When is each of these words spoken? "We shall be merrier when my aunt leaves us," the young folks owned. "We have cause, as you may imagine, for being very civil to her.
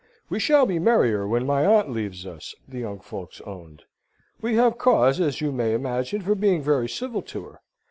"We 0.31 0.39
shall 0.39 0.65
be 0.65 0.79
merrier 0.79 1.27
when 1.27 1.45
my 1.45 1.63
aunt 1.63 1.91
leaves 1.91 2.25
us," 2.25 2.55
the 2.67 2.79
young 2.79 3.01
folks 3.01 3.39
owned. 3.41 3.83
"We 4.41 4.55
have 4.55 4.79
cause, 4.79 5.19
as 5.19 5.41
you 5.41 5.51
may 5.51 5.75
imagine, 5.75 6.21
for 6.23 6.33
being 6.33 6.63
very 6.63 6.89
civil 6.89 7.21
to 7.21 7.43
her. 7.43 7.61